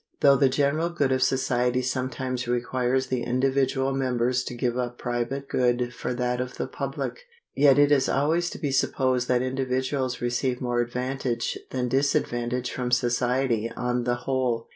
Though 0.21 0.35
the 0.35 0.49
general 0.49 0.89
good 0.89 1.11
of 1.11 1.21
society 1.21 1.83
sometimes 1.83 2.47
requires 2.47 3.05
the 3.05 3.21
individual 3.21 3.93
members 3.93 4.43
to 4.45 4.55
give 4.55 4.75
up 4.75 4.97
private 4.97 5.47
good 5.47 5.93
for 5.93 6.15
that 6.15 6.41
of 6.41 6.57
the 6.57 6.65
public, 6.65 7.19
yet 7.53 7.77
it 7.77 7.91
is 7.91 8.09
always 8.09 8.49
to 8.49 8.57
be 8.57 8.71
supposed 8.71 9.27
that 9.27 9.43
individuals 9.43 10.19
receive 10.19 10.59
more 10.59 10.81
advantage 10.81 11.55
than 11.69 11.87
disadvantage 11.87 12.71
from 12.71 12.89
society, 12.89 13.69
on 13.77 14.03
the 14.05 14.15
whole. 14.25 14.69